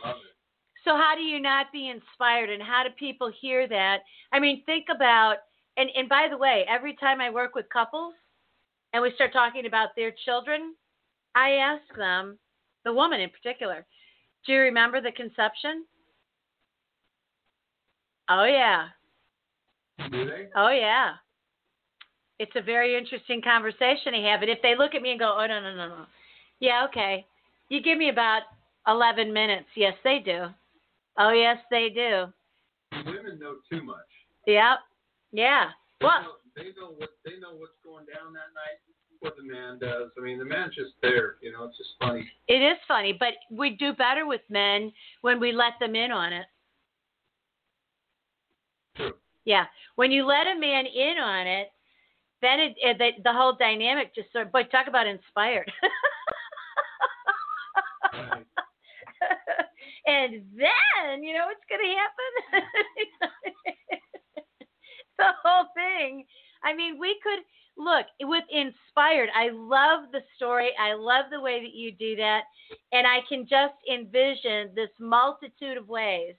[0.83, 3.99] So how do you not be inspired and how do people hear that?
[4.31, 5.37] I mean, think about
[5.77, 8.13] and and by the way, every time I work with couples
[8.93, 10.75] and we start talking about their children,
[11.35, 12.37] I ask them,
[12.83, 13.85] the woman in particular,
[14.45, 15.85] do you remember the conception?
[18.29, 18.87] Oh, yeah.
[20.09, 20.47] Do they?
[20.55, 21.13] Oh, yeah.
[22.39, 24.41] It's a very interesting conversation to have.
[24.41, 26.05] And if they look at me and go, oh, no, no, no, no.
[26.59, 27.25] Yeah, okay.
[27.69, 28.41] You give me about
[28.87, 29.67] 11 minutes.
[29.75, 30.45] Yes, they do.
[31.19, 32.25] Oh, yes, they do.
[33.05, 33.97] Women know too much.
[34.47, 34.79] Yep.
[35.33, 35.69] Yeah.
[36.01, 38.79] Well, they know what they know what's going down that night.
[39.19, 40.09] What the man does.
[40.17, 41.35] I mean, the man's just there.
[41.41, 42.27] You know, it's just funny.
[42.47, 46.33] it is funny, but we do better with men when we let them in on
[46.33, 46.45] it.
[48.95, 49.13] True.
[49.45, 51.71] Yeah, when you let a man in on it,
[52.41, 54.47] then it, it the, the whole dynamic just sort.
[54.47, 55.71] Of, but talk about inspired.
[58.13, 58.45] Right.
[60.07, 62.67] and then you know what's going to happen.
[65.21, 66.25] the whole thing.
[66.63, 67.43] I mean, we could
[67.77, 69.29] look with inspired.
[69.35, 70.69] I love the story.
[70.79, 72.41] I love the way that you do that,
[72.91, 76.35] and I can just envision this multitude of ways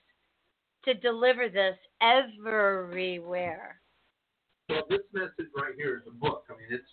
[0.85, 3.79] to deliver this everywhere.
[4.69, 6.45] Well, this message right here is a book.
[6.49, 6.91] I mean, it's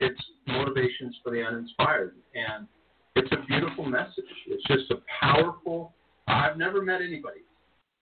[0.00, 2.66] it's motivations for the uninspired, and
[3.16, 4.24] it's a beautiful message.
[4.46, 5.94] It's just a powerful.
[6.26, 7.40] I've never met anybody,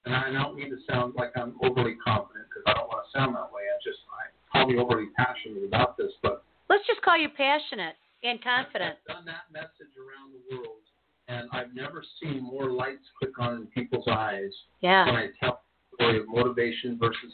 [0.05, 3.19] and I don't mean to sound like I'm overly confident because I don't want to
[3.19, 3.63] sound that way.
[3.69, 7.95] I just I call me overly passionate about this, but Let's just call you passionate
[8.23, 8.97] and confident.
[9.09, 10.87] I've done that message around the world,
[11.27, 15.97] and I've never seen more lights click on in people's eyes when I tell the
[16.05, 17.33] story of motivation versus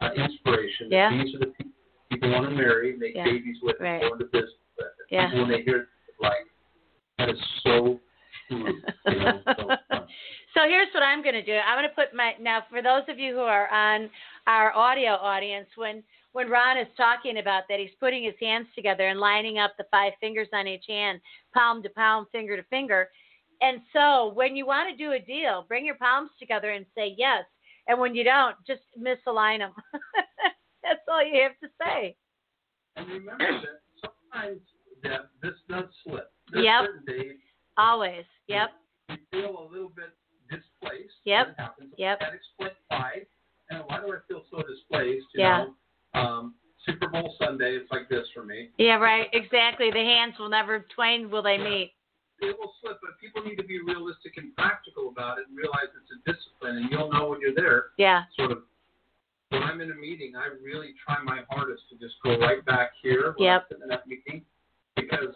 [0.00, 0.88] uh, inspiration.
[0.90, 1.10] Yeah.
[1.10, 1.72] These are the people
[2.10, 3.24] people want to marry, make Yeah.
[3.24, 4.00] babies with, Right.
[4.00, 4.86] go into business with.
[5.10, 5.26] Yeah.
[5.30, 6.46] People, when they hear it, like,
[7.18, 8.00] that is so
[8.50, 8.82] true.
[9.06, 10.00] You know, so, uh,
[10.54, 11.52] So here's what I'm going to do.
[11.54, 14.10] I'm going to put my now for those of you who are on
[14.46, 19.08] our audio audience when when Ron is talking about that he's putting his hands together
[19.08, 21.20] and lining up the five fingers on each hand,
[21.54, 23.08] palm to palm, finger to finger.
[23.62, 27.14] And so when you want to do a deal, bring your palms together and say
[27.16, 27.44] yes.
[27.88, 29.72] And when you don't, just misalign them.
[30.82, 32.16] That's all you have to say.
[32.96, 33.80] and remember that
[34.32, 34.60] sometimes
[35.02, 36.30] that this does slip.
[36.52, 36.80] There's Yep.
[36.84, 37.36] certain days
[37.80, 38.24] Always.
[38.48, 38.70] Yep.
[39.08, 40.12] you feel a little bit
[40.50, 41.14] displaced.
[41.24, 41.56] Yep.
[41.56, 41.74] That.
[41.96, 42.20] Yep.
[42.20, 43.10] Can't explain why.
[43.70, 45.26] And why do I feel so displaced?
[45.34, 45.64] You Yeah.
[46.14, 48.70] know, um, Super Bowl Sunday, it's like this for me.
[48.78, 49.28] Yeah, right.
[49.32, 49.90] Exactly.
[49.90, 51.94] The hands will never twain will they meet.
[52.40, 55.88] It will slip, but people need to be realistic and practical about it and realize
[55.94, 57.88] it's a discipline, and you'll know when you're there.
[57.98, 58.24] Yeah.
[58.36, 58.62] Sort of.
[59.50, 62.92] When I'm in a meeting, I really try my hardest to just go right back
[63.02, 63.66] here when Yep.
[63.74, 64.44] I'm in that meeting,
[64.96, 65.34] because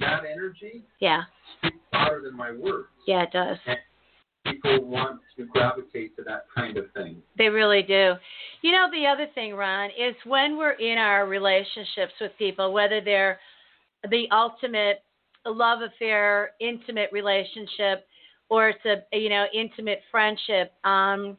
[0.00, 1.24] that energy Yeah.
[1.58, 2.88] speaks louder than my words.
[3.06, 3.58] Yeah, it does.
[4.44, 7.22] People want to gravitate to that kind of thing.
[7.36, 8.16] They really do.
[8.62, 13.00] You know, the other thing, Ron, is when we're in our relationships with people, whether
[13.00, 13.38] they're
[14.08, 15.02] the ultimate
[15.44, 18.06] love affair, intimate relationship,
[18.48, 21.36] or it's a you know intimate friendship, um,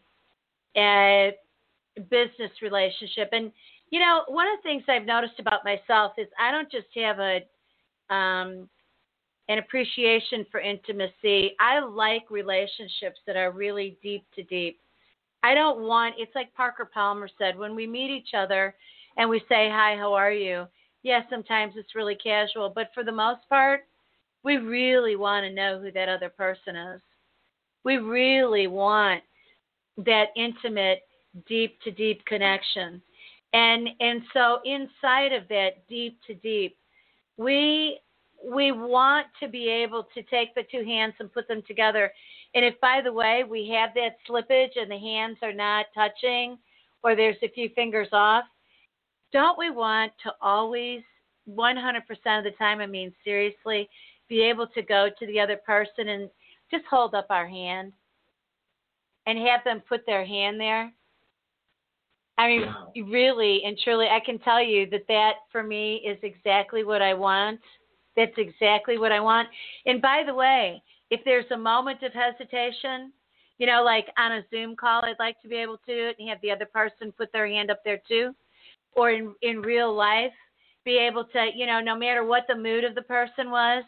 [0.78, 1.32] a
[2.10, 3.52] business relationship, and
[3.89, 7.19] you know one of the things I've noticed about myself is I don't just have
[7.19, 7.41] a
[8.12, 8.69] um,
[9.50, 11.56] an appreciation for intimacy.
[11.60, 14.80] I like relationships that are really deep to deep.
[15.43, 18.76] I don't want it's like Parker Palmer said when we meet each other
[19.17, 20.67] and we say hi, how are you?
[21.04, 23.82] Yes, sometimes it's really casual, but for the most part,
[24.43, 27.02] we really want to know who that other person is.
[27.84, 29.24] We really want
[29.97, 31.02] that intimate
[31.47, 33.02] deep to deep connection.
[33.54, 36.78] And and so inside of that deep to deep,
[37.38, 38.00] we
[38.44, 42.12] we want to be able to take the two hands and put them together.
[42.56, 46.58] And if, by the way, we have that slippage and the hands are not touching
[47.04, 48.46] or there's a few fingers off,
[49.32, 51.04] don't we want to always,
[51.50, 52.00] 100%
[52.38, 53.89] of the time, I mean, seriously,
[54.28, 56.30] be able to go to the other person and
[56.70, 57.94] just hold up our hand
[59.28, 60.91] and have them put their hand there.
[62.42, 62.92] I mean, Wow.
[63.14, 67.14] really and truly, I can tell you that that for me is exactly what I
[67.14, 67.60] want.
[68.16, 69.48] That's exactly what I want.
[69.86, 73.14] And by the way, if there's a moment of hesitation,
[73.60, 76.42] you know, like on a Zoom call, I'd like to be able to and have
[76.42, 78.34] the other person put their hand up there too,
[78.94, 80.34] or in in real life,
[80.84, 83.84] be able to, you know, no matter what the mood of the person was,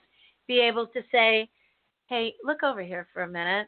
[0.47, 1.49] be able to say,
[2.05, 3.67] "Hey, look over here for a minute,"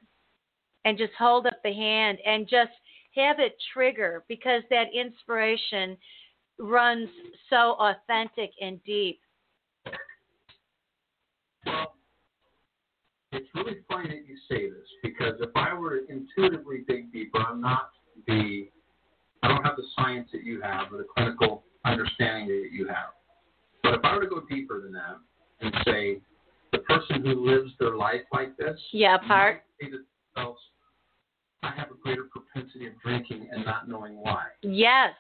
[0.86, 2.72] and just hold up the hand and just
[3.16, 5.98] have it trigger because that inspiration
[6.60, 7.10] runs
[7.50, 9.20] so authentic and deep.
[11.66, 11.96] Well,
[13.32, 17.40] it's really funny that you say this because if I were to intuitively dig deeper,
[17.40, 17.90] I'm not
[18.28, 18.70] the,
[19.44, 23.10] I don't have the science that you have or the clinical understanding that you have.
[23.84, 25.18] But if I were to go deeper than that
[25.62, 26.22] and say,
[26.72, 29.64] the person who lives their life like this, Yeah, part.
[29.80, 30.60] themselves,
[31.66, 34.46] I have a greater propensity of drinking and not knowing why.
[34.62, 35.14] Yes.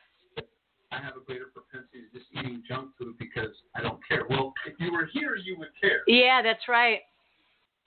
[0.92, 4.26] I have a greater propensity of just eating junk food because I don't care.
[4.30, 6.04] Well, if you were here, you would care.
[6.06, 7.00] Yeah, that's right.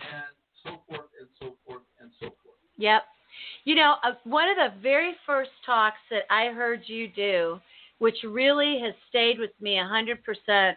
[0.00, 0.24] and
[0.64, 2.58] so forth and so forth and so forth.
[2.78, 3.02] Yep.
[3.64, 7.60] You know, uh, one of the very first talks that I heard you do,
[7.98, 10.74] which really has stayed with me a 100%,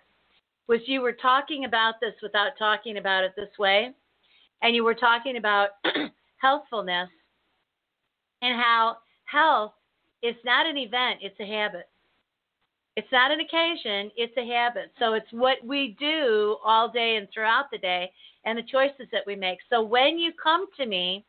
[0.67, 3.91] was you were talking about this without talking about it this way.
[4.62, 5.70] And you were talking about
[6.38, 7.10] healthfulness
[8.41, 9.73] and how health
[10.21, 11.88] is not an event, it's a habit.
[12.97, 14.91] It's not an occasion, it's a habit.
[14.99, 18.12] So it's what we do all day and throughout the day
[18.43, 19.60] and the choices that we make.
[19.69, 21.25] So when you come to me,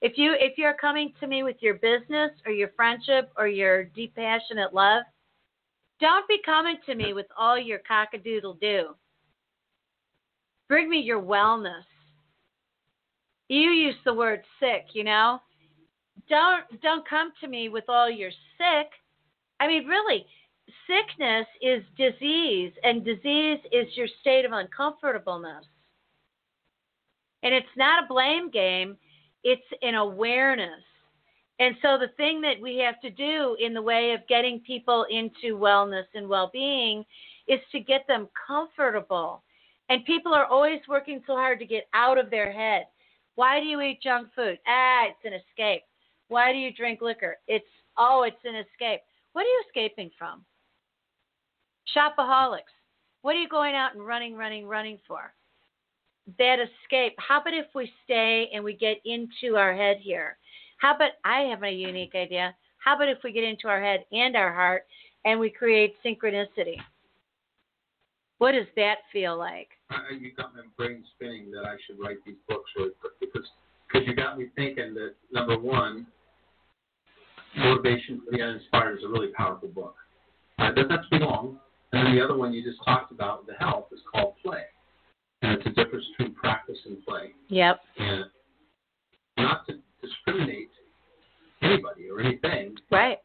[0.00, 3.84] if you if you're coming to me with your business or your friendship or your
[3.84, 5.02] deep passionate love,
[6.00, 8.94] don't be coming to me with all your cockadoodle do.
[10.68, 11.82] Bring me your wellness.
[13.48, 15.40] You use the word sick, you know.
[16.28, 18.90] Don't don't come to me with all your sick.
[19.60, 20.26] I mean, really,
[20.86, 25.64] sickness is disease, and disease is your state of uncomfortableness.
[27.42, 28.96] And it's not a blame game,
[29.44, 30.82] it's an awareness.
[31.60, 35.06] And so, the thing that we have to do in the way of getting people
[35.10, 37.04] into wellness and well being
[37.48, 39.42] is to get them comfortable.
[39.88, 42.86] And people are always working so hard to get out of their head.
[43.34, 44.58] Why do you eat junk food?
[44.66, 45.82] Ah, it's an escape.
[46.28, 47.36] Why do you drink liquor?
[47.48, 49.00] It's, oh, it's an escape.
[49.32, 50.44] What are you escaping from?
[51.96, 52.74] Shopaholics.
[53.22, 55.32] What are you going out and running, running, running for?
[56.38, 57.14] That escape.
[57.18, 60.36] How about if we stay and we get into our head here?
[60.76, 62.54] How about I have a unique idea?
[62.78, 64.84] How about if we get into our head and our heart
[65.24, 66.76] and we create synchronicity?
[68.38, 69.68] What does that feel like?
[70.20, 73.46] You got my brain spinning that I should write these books quick because
[73.88, 76.06] because you got me thinking that number one,
[77.56, 79.94] Motivation for the Uninspired is a really powerful book.
[80.58, 81.58] Uh, it doesn't have to be long.
[81.92, 84.62] And then the other one you just talked about, the health, is called play.
[85.42, 87.32] And it's a difference between practice and play.
[87.48, 87.80] Yep.
[87.98, 88.24] And
[89.38, 90.70] not to discriminate
[91.62, 93.18] anybody or anything, Right.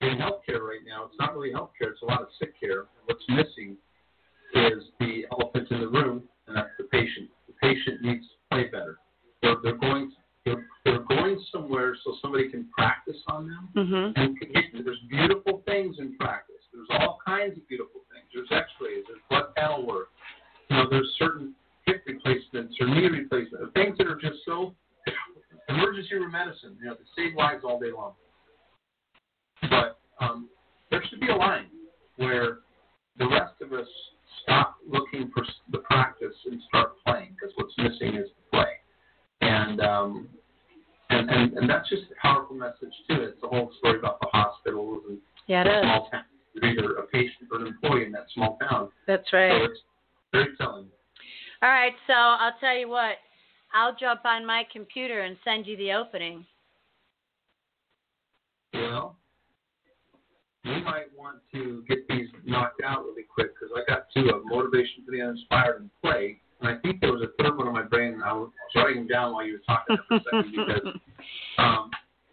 [0.00, 2.86] in healthcare right now, it's not really healthcare, it's a lot of sick care.
[3.06, 3.76] What's missing
[4.54, 7.30] is the elephant in the room, and that's the patient.
[7.46, 8.98] The patient needs to play better.
[9.42, 10.12] They're, they're going
[10.48, 13.68] they're, they're going somewhere so somebody can practice on them.
[13.76, 14.12] Mhm.
[14.16, 16.56] And get- there's beautiful things in practice.
[16.72, 18.24] There's all kinds of beautiful things.
[18.32, 19.04] There's X-rays.
[19.08, 20.10] There's blood panel work.
[20.70, 21.54] You know, there's certain
[21.86, 24.74] hip replacements or knee replacements, things that are just so
[25.68, 26.76] emergency room medicine.
[26.80, 28.14] You know, that save lives all day long.
[29.70, 30.48] But um,
[30.90, 31.66] there should be a line
[32.16, 32.58] where
[33.18, 33.88] the rest of us
[34.42, 38.72] stop looking for the practice and start playing because what's missing is the play.
[39.40, 40.28] And um,
[41.28, 43.22] and, and and that's just a powerful message too.
[43.22, 45.82] It's the whole story about the hospitals and Yeah, the it is.
[45.84, 46.24] small town.
[46.54, 48.88] You're either a patient or an employee in that small town.
[49.06, 49.62] That's So right.
[49.62, 49.80] it's
[50.32, 50.86] very telling.
[51.62, 53.16] All right, so I'll tell you what.
[53.74, 56.46] I'll jump on my computer and send you the opening.
[58.72, 59.16] Well,
[60.64, 64.42] we might want to get these knocked out really quick because I got two of
[64.44, 66.40] Motivation for the Uninspired and Play.
[66.60, 69.06] And I think there was a third one in my brain, and I was writing
[69.06, 70.94] down while you were talking for a second because
[71.58, 71.90] um,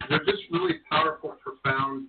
[0.08, 2.08] they're just really powerful, profound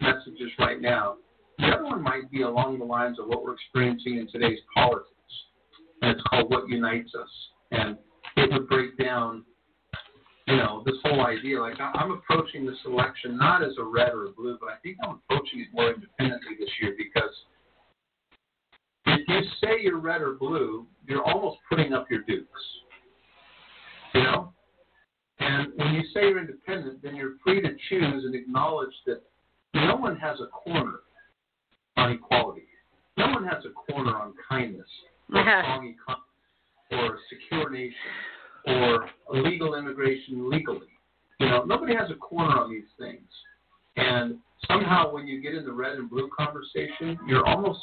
[0.00, 1.16] messages right now.
[1.58, 5.08] The other one might be along the lines of what we're experiencing in today's politics,
[6.02, 7.28] and it's called What Unites Us.
[7.72, 7.98] And
[8.36, 9.44] it would break down,
[10.46, 11.60] you know, this whole idea.
[11.60, 14.76] Like I- I'm approaching this election not as a red or a blue, but I
[14.82, 17.34] think I'm approaching it more independently this year because
[19.06, 22.60] if you say you're red or blue, you're almost putting up your dukes.
[24.14, 24.52] You know?
[25.40, 29.22] And when you say you're independent, then you're free to choose and acknowledge that
[29.74, 31.00] no one has a corner
[31.96, 32.62] on equality.
[33.16, 34.86] No one has a corner on kindness
[35.34, 37.94] or strong econ- or a secure nation
[38.66, 39.08] or
[39.42, 40.88] legal immigration legally.
[41.38, 43.28] You know, nobody has a corner on these things.
[43.96, 44.36] And
[44.68, 47.80] somehow when you get in the red and blue conversation, you're almost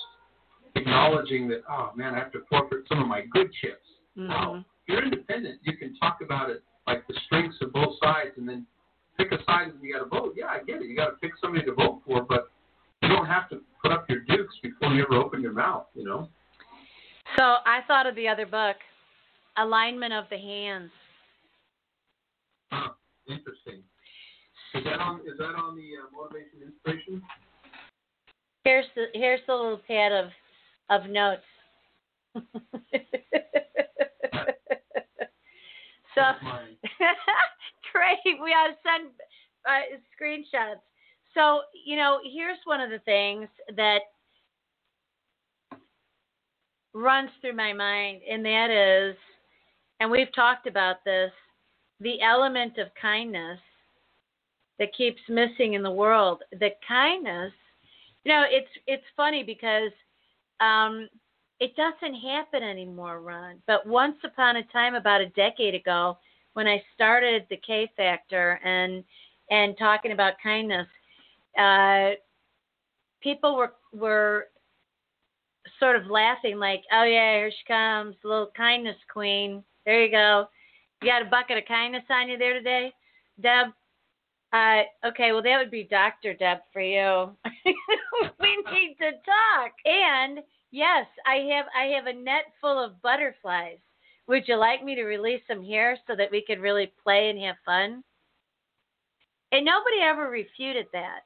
[0.75, 3.85] acknowledging that, oh man, I have to forfeit some of my good chips.
[4.15, 4.55] Wow.
[4.55, 4.59] Mhm.
[4.59, 8.47] If you're independent, you can talk about it like the strengths of both sides and
[8.47, 8.65] then
[9.17, 10.33] pick a side and you got to vote.
[10.35, 10.87] Yeah, I get it.
[10.87, 12.49] You got to pick somebody to vote for, but
[13.01, 16.03] you don't have to put up your dukes before you ever open your mouth, you
[16.03, 16.29] know?
[17.35, 18.77] So I thought of the other book,
[19.57, 20.89] Alignment of the Hands.
[22.71, 22.91] Huh,
[23.27, 23.83] interesting.
[24.73, 25.21] Is that on?
[25.21, 27.21] Is that on the uh, motivation inspiration?
[28.63, 30.29] Here's the here's the little pad of
[30.89, 31.41] of notes.
[32.35, 32.41] so
[37.91, 39.09] great, we ought to send
[39.67, 40.81] uh, screenshots.
[41.33, 43.99] So you know, here's one of the things that
[46.93, 49.15] runs through my mind, and that is,
[49.99, 51.31] and we've talked about this,
[51.99, 53.59] the element of kindness
[54.79, 56.43] that keeps missing in the world.
[56.51, 57.51] The kindness,
[58.23, 59.91] you know, it's it's funny because
[60.59, 61.07] um,
[61.59, 63.55] it doesn't happen anymore, Ron.
[63.65, 66.17] But once upon a time, about a decade ago,
[66.53, 69.03] when I started the K Factor and
[69.49, 70.87] and talking about kindness,
[71.57, 72.11] uh,
[73.21, 74.47] people were were
[75.79, 79.63] sort of laughing like, "Oh yeah, here she comes, little kindness queen.
[79.85, 80.47] There you go.
[81.01, 82.93] You got a bucket of kindness on you there today,
[83.41, 83.67] Deb."
[84.57, 86.33] Uh, okay, well that would be Dr.
[86.33, 87.29] Deb for you.
[88.39, 89.71] we need to talk.
[89.85, 90.39] And
[90.71, 93.77] yes, I have I have a net full of butterflies.
[94.27, 97.39] Would you like me to release them here so that we could really play and
[97.41, 98.03] have fun?
[99.51, 101.21] And nobody ever refuted that.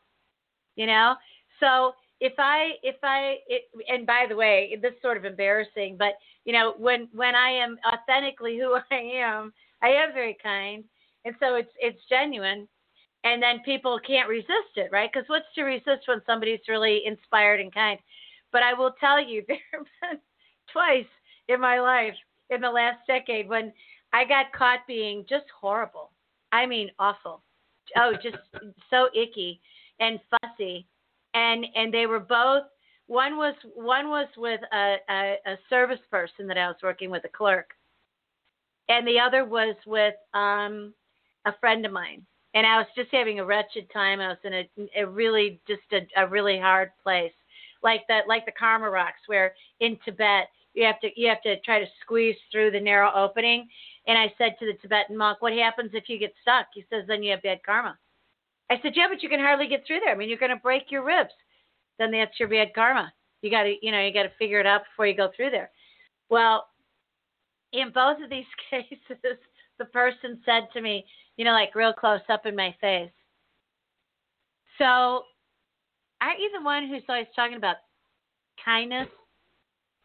[0.75, 1.15] You know?
[1.59, 5.95] So if I if I it, and by the way, this is sort of embarrassing,
[5.97, 10.83] but you know, when when I am authentically who I am, I am very kind.
[11.23, 12.67] And so it's it's genuine
[13.23, 15.09] and then people can't resist it, right?
[15.11, 17.99] Because what's to resist when somebody's really inspired and kind?
[18.51, 20.19] But I will tell you, there have been
[20.71, 21.05] twice
[21.47, 22.15] in my life
[22.49, 23.71] in the last decade when
[24.13, 26.11] I got caught being just horrible.
[26.51, 27.43] I mean, awful.
[27.95, 28.37] Oh, just
[28.89, 29.61] so icky
[29.99, 30.87] and fussy.
[31.33, 32.63] And and they were both.
[33.07, 37.23] One was one was with a, a, a service person that I was working with,
[37.23, 37.71] a clerk,
[38.89, 40.93] and the other was with um,
[41.45, 44.19] a friend of mine and I was just having a wretched time.
[44.19, 44.69] I was in a,
[45.01, 47.31] a really just a, a really hard place,
[47.81, 51.59] like that, like the Karma rocks, where in Tibet you have to you have to
[51.61, 53.67] try to squeeze through the narrow opening.
[54.07, 57.05] And I said to the Tibetan monk, "What happens if you get stuck?" He says,
[57.07, 57.97] "Then you have bad karma."
[58.69, 60.13] I said, "Yeah, but you can hardly get through there.
[60.13, 61.33] I mean, you're going to break your ribs.
[61.99, 63.13] Then that's your bad karma.
[63.41, 65.51] You got to you know you got to figure it out before you go through
[65.51, 65.71] there."
[66.29, 66.67] Well,
[67.71, 69.37] in both of these cases,
[69.77, 71.05] the person said to me,
[71.37, 73.11] you know, like real close up in my face.
[74.77, 75.23] So,
[76.21, 77.77] aren't you the one who's always talking about
[78.63, 79.07] kindness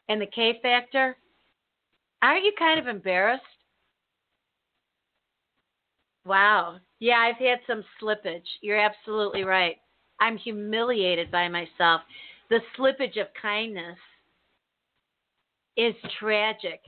[0.08, 1.16] and the K factor?
[2.22, 3.42] Aren't you kind of embarrassed?
[6.24, 6.78] Wow.
[6.98, 8.46] Yeah, I've had some slippage.
[8.60, 9.76] You're absolutely right.
[10.20, 12.00] I'm humiliated by myself.
[12.50, 13.98] The slippage of kindness
[15.76, 16.80] is tragic.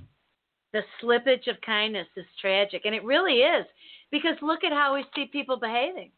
[0.73, 2.83] The slippage of kindness is tragic.
[2.85, 3.67] And it really is.
[4.11, 6.11] Because look at how we see people behaving.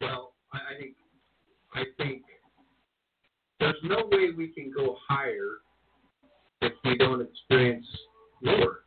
[0.00, 0.94] Well, I think
[1.74, 2.22] I think
[3.60, 5.58] there's no way we can go higher
[6.62, 7.86] if we don't experience
[8.42, 8.84] lower.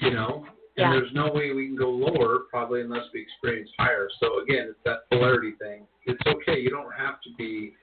[0.00, 0.46] You know?
[0.76, 1.00] And Yeah.
[1.00, 4.08] there's no way we can go lower probably unless we experience higher.
[4.20, 5.86] So again, it's that polarity thing.
[6.04, 6.60] It's okay.
[6.60, 7.74] You don't have to be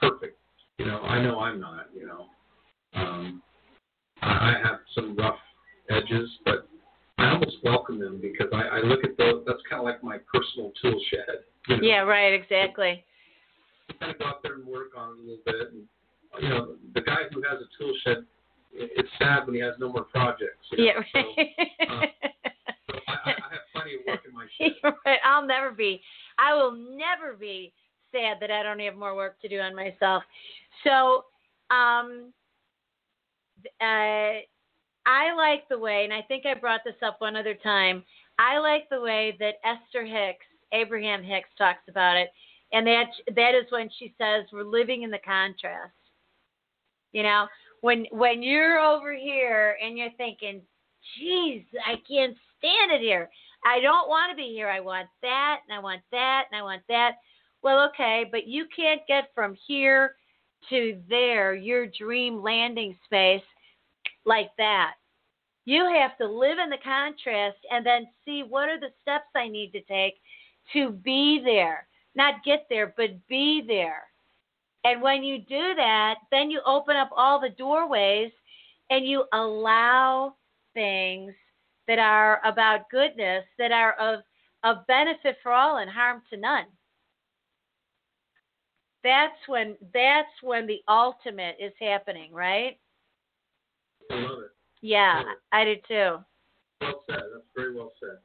[0.00, 0.38] perfect.
[0.78, 2.26] You know, I know I'm not, you know.
[2.94, 3.42] Um
[4.20, 5.38] I have some rough
[5.90, 6.68] edges, but
[7.18, 9.44] I almost welcome them because I, I look at those.
[9.46, 11.44] That's kind of like my personal tool shed.
[11.68, 11.82] You know?
[11.82, 13.04] Yeah, right, exactly.
[14.00, 15.72] Kind of go out there and work on it a little bit.
[15.72, 18.24] And, you know, the guy who has a tool shed,
[18.72, 20.66] it's sad when he has no more projects.
[20.72, 20.84] You know?
[20.84, 21.18] Yeah, So,
[21.94, 22.10] right.
[22.88, 24.72] so I, I I have plenty of work in my shed.
[25.04, 25.18] Right.
[25.24, 26.00] I'll never be.
[26.38, 27.72] I will never be
[28.12, 30.22] sad that I don't have more work to do on myself.
[30.84, 31.24] So,
[31.74, 32.32] um,
[33.80, 34.40] uh,
[35.06, 38.04] I like the way, and I think I brought this up one other time.
[38.38, 42.30] I like the way that Esther Hicks, Abraham Hicks, talks about it,
[42.72, 45.92] and that that is when she says we're living in the contrast.
[47.12, 47.46] You know,
[47.80, 50.62] when when you're over here and you're thinking,
[51.18, 53.28] "Geez, I can't stand it here.
[53.64, 54.68] I don't want to be here.
[54.68, 57.16] I want that, and I want that, and I want that."
[57.62, 60.16] Well, okay, but you can't get from here
[60.70, 63.42] to there, your dream landing space,
[64.24, 64.94] like that.
[65.64, 69.48] You have to live in the contrast and then see what are the steps I
[69.48, 70.14] need to take
[70.72, 71.86] to be there.
[72.14, 74.02] Not get there, but be there.
[74.84, 78.32] And when you do that, then you open up all the doorways
[78.90, 80.34] and you allow
[80.74, 81.32] things
[81.86, 84.20] that are about goodness, that are of,
[84.64, 86.66] of benefit for all and harm to none.
[89.04, 92.78] That's when that's when the ultimate is happening, right?
[94.12, 94.50] I love it.
[94.82, 95.22] Yeah.
[95.52, 96.16] I do too.
[96.80, 97.20] Well said.
[97.32, 98.18] That's very well said.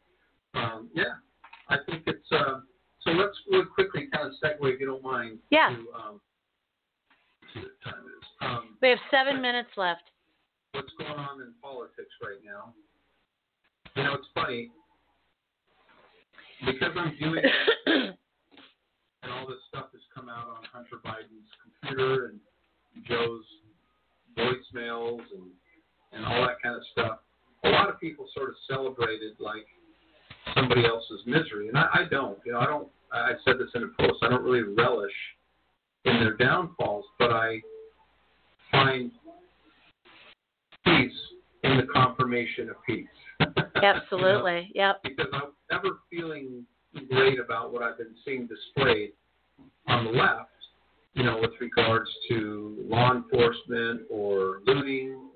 [0.59, 1.21] Um, yeah,
[1.69, 2.31] I think it's.
[2.31, 2.59] Uh,
[3.01, 5.37] so let's really quickly kind of segue, if you don't mind.
[5.51, 5.69] Yeah.
[5.69, 6.21] To, um,
[7.41, 8.25] let's see what time is.
[8.41, 10.03] Um, We have seven minutes left.
[10.73, 12.73] what's going on in politics right now?
[13.95, 14.69] You know, it's funny
[16.65, 17.43] because I'm doing
[17.85, 22.39] and all this stuff has come out on Hunter Biden's computer and
[23.07, 23.45] Joe's
[24.37, 25.49] voicemails and
[26.11, 27.19] and all that kind of stuff.
[27.63, 29.65] A lot of people sort of celebrated like
[30.55, 32.37] somebody else's misery, and I, I don't.
[32.45, 32.87] You know, I don't.
[33.11, 34.19] I said this in a post.
[34.21, 35.11] I don't really relish
[36.05, 37.61] in their downfalls, but I
[38.71, 39.11] find
[40.85, 41.11] peace
[41.63, 43.07] in the confirmation of peace.
[43.77, 43.93] You know?
[44.01, 44.71] Absolutely.
[44.73, 45.01] Yep.
[45.03, 46.65] because I'm never feeling
[47.11, 49.11] great about what I've been seeing displayed
[49.87, 50.49] on the left,
[51.13, 55.26] you know, with regards to law enforcement or looting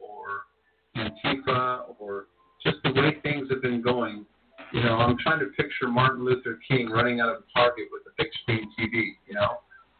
[1.26, 2.28] Antifa or
[2.64, 4.26] just the way things have been going.
[4.74, 8.04] You know, I'm trying to picture Martin Luther King running out of a Target with
[8.08, 9.58] a big screen TV, you know.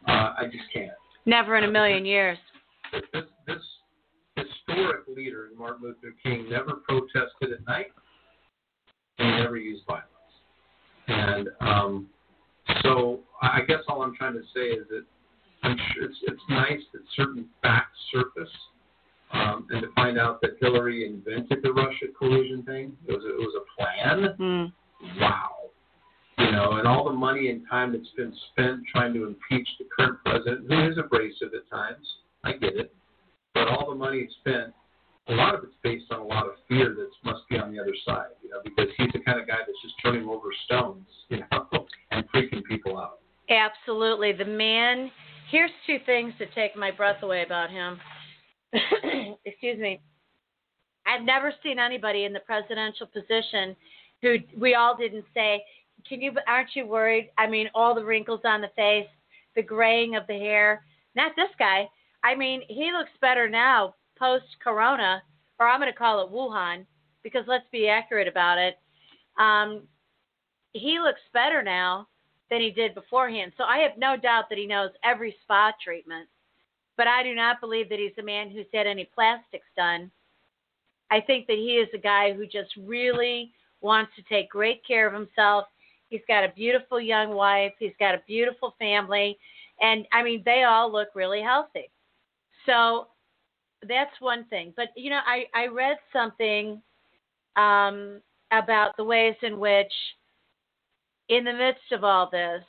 [0.08, 0.92] Uh, I just can't.
[1.26, 2.38] Never in a million years.
[2.92, 3.58] This, this
[4.36, 7.88] historic leader, Martin Luther King, never protested at night
[9.20, 10.08] and never used violence.
[11.08, 12.08] And um,
[12.84, 15.04] so I I guess all I'm trying to say is that
[15.64, 18.52] I'm sure it's, it's nice that certain facts surface
[19.34, 22.94] um, and to find out that Hillary invented the Russia collusion thing.
[23.08, 24.36] It was, it was a plan.
[24.38, 25.20] Hmm.
[25.20, 25.50] Wow.
[26.38, 29.86] You know, and all the money and time that's been spent trying to impeach the
[29.96, 32.06] current president, who is abrasive at times.
[32.44, 32.94] I get it.
[33.54, 34.74] But all the money spent,
[35.28, 37.80] a lot of it's based on a lot of fear that must be on the
[37.80, 41.06] other side, you know, because he's the kind of guy that's just turning over stones,
[41.30, 43.20] you know, and freaking people out.
[43.50, 44.32] Absolutely.
[44.32, 45.12] The man,
[45.52, 48.00] here's two things to take my breath away about him.
[49.46, 50.02] Excuse me.
[51.06, 53.76] I've never seen anybody in the presidential position
[54.22, 55.64] who we all didn't say,
[56.08, 59.08] "Can you aren't you worried?" I mean, all the wrinkles on the face,
[59.56, 60.86] the graying of the hair.
[61.16, 61.90] Not this guy.
[62.24, 65.24] I mean, he looks better now post corona,
[65.60, 66.86] or I'm going to call it Wuhan
[67.24, 68.78] because let's be accurate about it.
[69.40, 69.88] Um,
[70.74, 72.08] he looks better now
[72.50, 73.54] than he did beforehand.
[73.58, 76.28] So I have no doubt that he knows every spa treatment.
[77.02, 80.12] But I do not believe that he's a man who's had any plastics done.
[81.10, 85.08] I think that he is a guy who just really wants to take great care
[85.08, 85.66] of himself.
[86.10, 89.40] He's got a beautiful young wife, he's got a beautiful family,
[89.82, 91.90] and I mean they all look really healthy.
[92.68, 93.08] So
[93.88, 94.72] that's one thing.
[94.78, 96.84] But you know, I I read something
[97.56, 98.22] um
[98.52, 99.94] about the ways in which
[101.30, 102.62] in the midst of all this,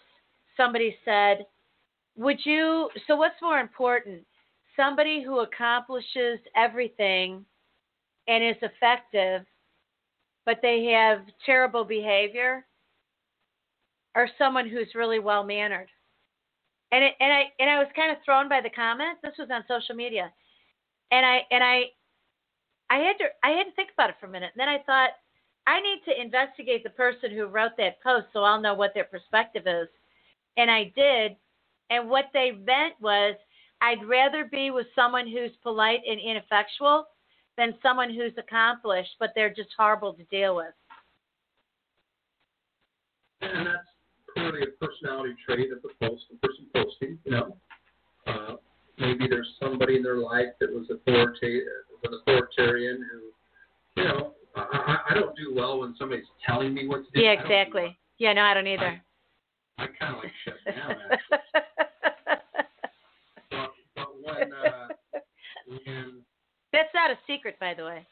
[0.57, 1.45] somebody said,
[2.16, 4.24] Would you, so what's more important?
[4.76, 7.44] Somebody who accomplishes everything
[8.28, 9.42] and is effective,
[10.44, 12.66] but they have terrible behavior,
[14.14, 15.88] or someone who's really well mannered?
[16.90, 19.18] And it, and I and I was kind of thrown by the comment.
[19.22, 20.30] This was on social media,
[21.10, 21.84] and I and I
[22.90, 24.52] I had to I had to think about it for a minute.
[24.54, 25.10] And then I thought,
[25.66, 29.04] I need to investigate the person who wrote that post so I'll know what their
[29.04, 29.88] perspective is.
[30.58, 31.36] And I did.
[31.93, 33.34] And what they meant was
[33.82, 37.05] I'd rather be with someone who's polite and ineffectual
[37.59, 40.72] than someone who's accomplished, but they're just horrible to deal with.
[43.43, 43.88] And that's
[44.32, 47.57] clearly a personality trait of the post, the person posting, you know.
[48.26, 48.55] Uh,
[48.99, 54.32] maybe there's somebody in their life that was authoritative, was an authoritarian who, you know,
[54.57, 57.20] I, I, I don't do well when somebody's telling me what to do.
[57.20, 57.99] Yeah, I don't do exactly.
[58.18, 58.80] Yeah, no, I don't either.
[58.82, 59.01] well.
[59.78, 61.38] I kind of like shut down, actually.
[63.51, 64.88] but, but when, uh,
[65.66, 66.22] when
[66.72, 68.07] That's not a secret, by the way.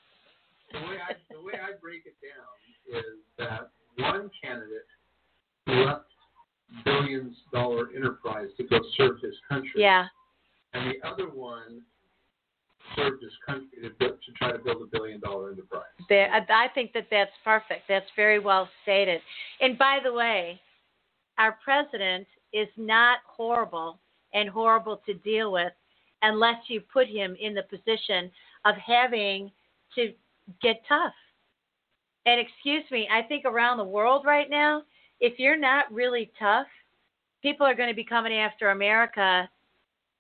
[0.73, 4.87] the way I the way I break it down is that one candidate
[5.67, 6.07] left
[6.85, 9.73] billions dollar enterprise to go serve his country.
[9.77, 10.07] Yeah.
[10.73, 11.83] And the other one
[12.97, 15.83] serve this country to, build, to try to build a billion dollar enterprise.
[16.09, 17.83] There, I think that that's perfect.
[17.89, 19.21] That's very well stated.
[19.61, 20.61] And by the way,
[21.39, 23.99] our president is not horrible
[24.33, 25.73] and horrible to deal with
[26.23, 28.31] unless you put him in the position
[28.65, 29.51] of having
[29.95, 30.13] to
[30.63, 31.15] get tough.
[32.27, 34.83] And excuse me, I think around the world right now,
[35.21, 36.67] if you're not really tough,
[37.43, 39.49] people are going to be coming after America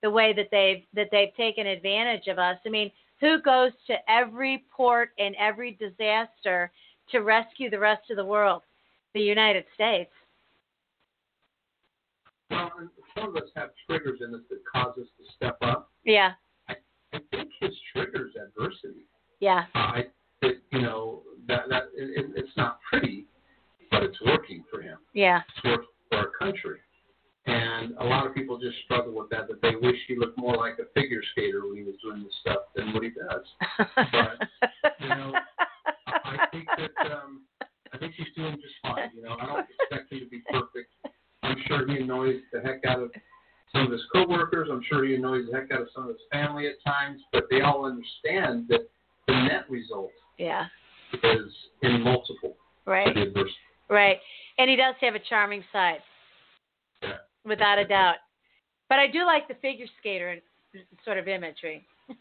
[0.02, 2.56] the way that they've that they've taken advantage of us.
[2.64, 6.70] I mean, who goes to every port and every disaster
[7.10, 8.62] to rescue the rest of the world?
[9.12, 10.10] The United States.
[12.50, 12.70] Well,
[13.14, 15.90] some of us have triggers in us that cause us to step up.
[16.04, 16.32] Yeah.
[17.12, 19.06] I think his triggers adversity.
[19.40, 19.64] Yeah.
[19.74, 20.02] Uh, I,
[20.42, 23.26] it, you know, that that it, it- it's not pretty,
[23.90, 24.98] but it's working for him.
[25.12, 25.40] Yeah.
[25.56, 26.78] It's worked for our country.
[27.46, 30.56] And a lot of people just struggle with that, that they wish he looked more
[30.56, 33.44] like a figure skater when he was doing this stuff than what he does.
[35.00, 35.32] you know,
[36.06, 37.40] I I think that um,
[37.92, 39.10] I think he's doing just fine.
[39.16, 40.92] You know, I don't expect him to be perfect.
[41.42, 43.10] I'm sure he annoys the heck out of
[43.72, 44.68] some of his coworkers.
[44.70, 47.20] I'm sure he annoys the heck out of some of his family at times.
[47.32, 48.88] But they all understand that
[49.26, 50.66] the net result yeah.
[51.14, 51.52] is
[51.82, 52.56] in multiple
[52.86, 53.06] Right.
[53.06, 53.56] to the adversity.
[53.88, 54.18] Right.
[54.58, 56.00] And he does have a charming side,
[57.44, 58.16] without a doubt.
[58.88, 60.38] But I do like the figure skater
[61.04, 61.86] sort of imagery.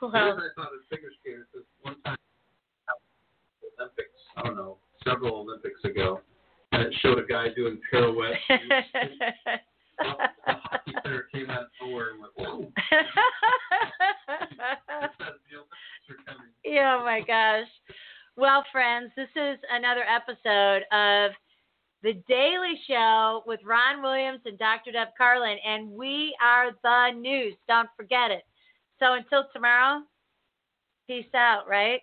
[0.00, 1.48] Well, I thought of figure skaters
[1.82, 2.16] one time
[3.80, 6.20] Olympics, I don't know, several Olympics ago,
[6.70, 8.38] and it showed a guy doing pirouettes.
[8.48, 8.54] the
[10.46, 12.58] hockey player came out of nowhere and went, "Whoa!"
[15.18, 16.52] the Olympics are coming.
[16.64, 17.66] Yeah, oh my gosh.
[18.38, 21.32] Well, friends, this is another episode of
[22.04, 24.92] The Daily Show with Ron Williams and Dr.
[24.92, 27.54] Deb Carlin, and we are the news.
[27.66, 28.44] Don't forget it.
[29.00, 30.02] So until tomorrow,
[31.08, 32.00] peace out, right?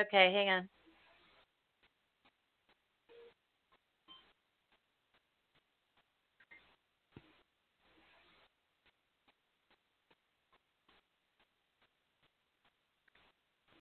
[0.00, 0.68] Okay, hang on.